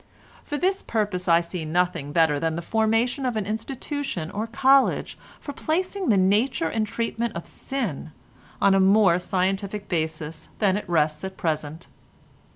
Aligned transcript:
For 0.43 0.57
this 0.57 0.81
purpose 0.81 1.27
I 1.27 1.41
see 1.41 1.63
nothing 1.63 2.11
better 2.11 2.39
than 2.39 2.55
the 2.55 2.63
foundation 2.63 3.23
of 3.23 3.35
an 3.35 3.45
institution 3.45 4.31
or 4.31 4.47
college 4.47 5.15
for 5.39 5.53
placing 5.53 6.09
the 6.09 6.17
nature 6.17 6.67
and 6.67 6.87
treatment 6.87 7.35
of 7.35 7.45
sin 7.45 8.11
on 8.59 8.73
a 8.73 8.79
more 8.79 9.19
scientific 9.19 9.87
basis 9.89 10.49
than 10.57 10.75
it 10.75 10.89
rests 10.89 11.23
at 11.23 11.37
present. 11.37 11.85